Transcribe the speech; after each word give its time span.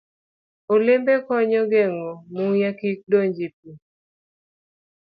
Olembego 0.73 1.23
konyo 1.27 1.61
e 1.65 1.69
geng'o 1.71 2.11
muya 2.35 2.71
kik 2.79 2.99
donj 3.11 3.35
e 3.47 3.49
pi. 3.57 3.69